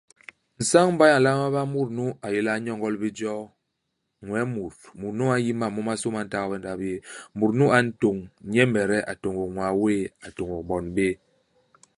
[0.59, 3.43] Nsañ-mbay a nlama ba mut nu a yé le a nyogol bé joo;
[4.25, 4.75] ñwee mut.
[4.99, 6.99] Mut nu a n'yi mam momasô ma ntagbe i ndap yéé.
[7.37, 8.17] Mut nu a ntôñ
[8.51, 11.13] nyemede, a tôñôk ñwaa wéé, a tôñôk bon béé.